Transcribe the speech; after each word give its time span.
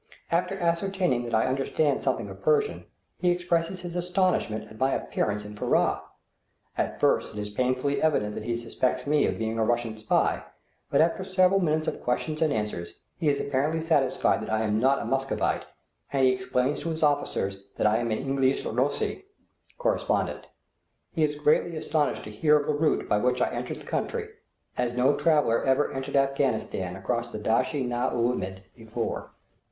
After 0.31 0.57
ascertaining 0.59 1.25
that 1.25 1.35
I 1.35 1.45
understand 1.45 2.01
something 2.01 2.27
of 2.27 2.41
Persian, 2.41 2.85
he 3.19 3.29
expresses 3.29 3.81
his 3.81 3.95
astonishment 3.95 4.63
at 4.71 4.79
my 4.79 4.93
appearance 4.95 5.45
in 5.45 5.55
Furrah. 5.55 6.01
At 6.75 6.99
first 6.99 7.33
it 7.35 7.39
is 7.39 7.51
painfully 7.51 8.01
evident 8.01 8.33
that 8.33 8.45
he 8.45 8.57
suspects 8.57 9.05
me 9.05 9.27
of 9.27 9.37
being 9.37 9.59
a 9.59 9.63
Russian 9.63 9.99
spy; 9.99 10.43
but 10.89 11.01
after 11.01 11.23
several 11.23 11.59
minutes 11.59 11.87
of 11.87 12.01
questions 12.01 12.41
and 12.41 12.51
answers, 12.51 12.95
he 13.19 13.29
is 13.29 13.39
apparently 13.39 13.79
satisfied 13.79 14.41
that 14.41 14.51
I 14.51 14.63
am 14.63 14.79
not 14.79 14.97
a 14.99 15.05
Muscovite, 15.05 15.67
and 16.11 16.25
he 16.25 16.33
explains 16.33 16.79
to 16.79 16.89
his 16.89 17.03
officers 17.03 17.65
that 17.77 17.85
I 17.85 17.97
am 17.97 18.09
an 18.09 18.17
"Ingilis 18.25 18.63
nockshi" 18.63 19.25
(correspondent). 19.77 20.47
He 21.11 21.23
is 21.23 21.35
greatly 21.35 21.77
astonished 21.77 22.23
to 22.23 22.31
hear 22.31 22.57
of 22.57 22.65
the 22.65 22.73
route 22.73 23.07
by 23.07 23.19
which 23.19 23.39
I 23.39 23.51
entered 23.51 23.77
the 23.77 23.85
country, 23.85 24.29
as 24.79 24.93
no 24.93 25.15
traveller 25.15 25.63
ever 25.63 25.91
entered 25.93 26.15
Afghanistan 26.15 26.95
across 26.95 27.29
the 27.29 27.37
Dasht 27.37 27.75
i 27.75 27.83
na 27.85 28.09
oomid 28.11 28.63
before. 28.75 29.33